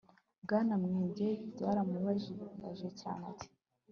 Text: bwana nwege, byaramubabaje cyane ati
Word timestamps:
bwana 0.43 0.73
nwege, 0.83 1.29
byaramubabaje 1.53 2.89
cyane 3.01 3.23
ati 3.31 3.47